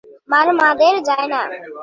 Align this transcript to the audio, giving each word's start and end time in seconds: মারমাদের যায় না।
মারমাদের 0.31 0.95
যায় 1.07 1.27
না। 1.33 1.41